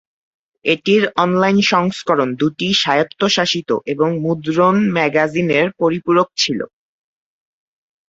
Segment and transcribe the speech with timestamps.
[0.65, 6.59] এটির অনলাইন সংস্করণ দুটি স্বায়ত্তশাসিত এবং মুদ্রণ ম্যাগাজিনের পরিপূরক ছিল।